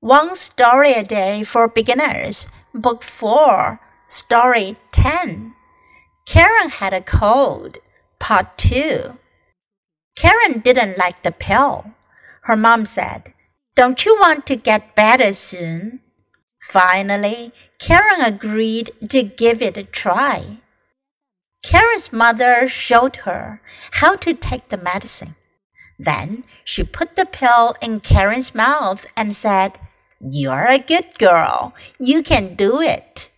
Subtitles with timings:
[0.00, 5.54] One Story a Day for Beginners, Book 4, Story 10.
[6.26, 7.78] Karen had a cold,
[8.18, 9.18] Part 2.
[10.14, 11.92] Karen didn't like the pill.
[12.42, 13.32] Her mom said,
[13.74, 16.00] Don't you want to get better soon?
[16.60, 20.58] Finally, Karen agreed to give it a try.
[21.64, 25.36] Karen's mother showed her how to take the medicine.
[25.98, 29.78] Then she put the pill in Karen's mouth and said,
[30.19, 31.73] You're a good girl.
[31.99, 33.29] You can do it.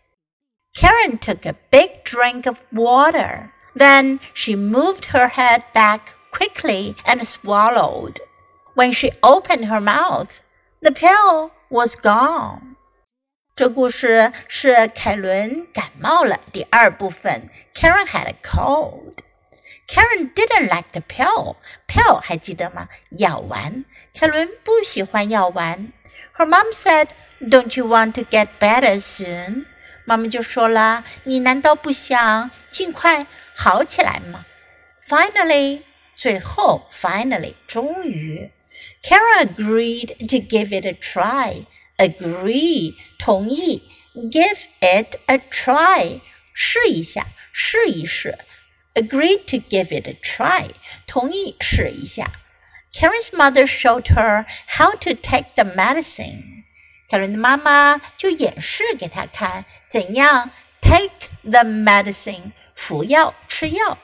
[0.75, 3.53] Karen took a big drink of water.
[3.75, 8.19] Then she moved her head back quickly and swallowed.
[8.73, 10.41] When she opened her mouth,
[10.81, 12.75] the pill was gone.
[13.55, 17.49] 这故事是凯伦感冒了第二部分。
[17.75, 19.19] Karen had a cold.
[19.87, 21.57] Karen didn't like the pill.
[21.87, 22.89] Pill 还记得吗？
[23.11, 23.85] 药丸。
[24.13, 25.91] 凯伦不喜欢药丸。
[26.35, 27.09] Her mom said,
[27.41, 29.65] "Don't you want to get better soon?"
[30.05, 34.45] 妈妈就说了，你难道不想尽快好起来吗？
[35.07, 35.81] Finally，
[36.15, 38.51] 最后，finally，终于，
[39.03, 41.65] Karen agreed to give it a try.
[41.97, 43.83] Agree，同意，
[44.15, 46.21] give it a try，
[46.53, 48.37] 试一下，试一试。
[48.97, 50.69] agreed to give it a try.
[51.07, 52.31] 同意试一下。
[52.93, 54.45] Karen's mother showed her
[54.77, 56.63] how to take the medicine.
[57.09, 60.49] 凯伦的妈妈就演示给她看怎样
[60.81, 63.97] take the medicine 服药吃药。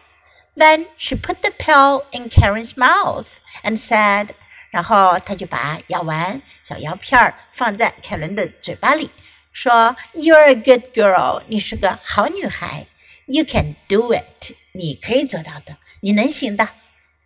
[0.55, 4.29] Then she put the pill in Karen's mouth and said，
[4.71, 9.09] 然后她就把药丸小药片儿放在凯伦的嘴巴里，
[9.51, 12.87] 说：“You're a good girl，你是个好女孩。”
[13.25, 14.55] You can do it.
[14.73, 16.69] 你可以做到的，你能行的。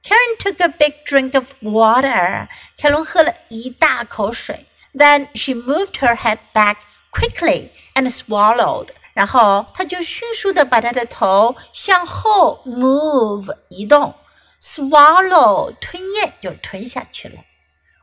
[0.03, 2.49] Karen took a big drink of water.
[2.77, 4.65] 凯伦喝了一大口水。
[4.93, 6.77] Then she moved her head back
[7.11, 8.89] quickly and swallowed.
[9.13, 14.15] 然后她就迅速的把她的头向后 move 移动，
[14.59, 17.35] swallow 吞咽就吞下去了。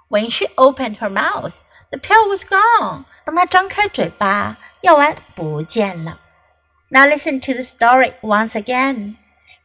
[0.08, 1.52] When she opened her mouth,
[1.90, 3.04] the pill was gone.
[3.24, 6.18] 当她张开嘴巴，药丸不见了。
[6.91, 9.17] Now listen to the story once again.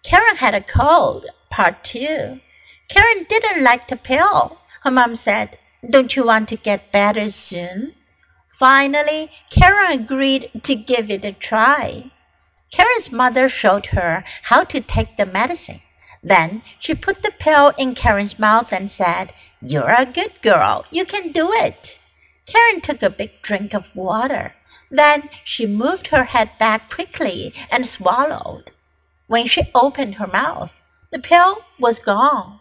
[0.02, 2.40] Karen had a cold, part two.
[2.88, 4.58] Karen didn't like the pill.
[4.82, 7.94] Her mom said, Don't you want to get better soon?
[8.48, 12.10] Finally, Karen agreed to give it a try.
[12.72, 15.82] Karen's mother showed her how to take the medicine.
[16.22, 19.32] Then she put the pill in Karen's mouth and said,
[19.62, 20.84] You're a good girl.
[20.90, 21.99] You can do it.
[22.50, 24.54] Karen took a big drink of water.
[24.90, 28.72] Then she moved her head back quickly and swallowed.
[29.26, 30.80] When she opened her mouth,
[31.12, 32.59] the pill was gone.